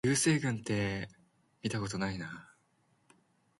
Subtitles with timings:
[0.03, 1.09] 流星群って
[1.61, 2.51] みたことないな